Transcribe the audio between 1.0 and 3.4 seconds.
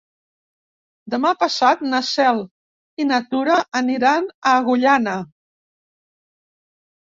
Demà passat na Cel i na